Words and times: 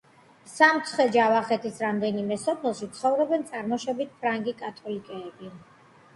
სამცხე–ჯავახეთის 0.51 1.77
რამდენიმე 1.85 2.39
სოფელში 2.45 2.89
ცხოვრობენ 2.97 3.47
წარმოშობით 3.53 4.19
ფრანგი 4.25 4.57
კათოლიკეები. 4.65 5.55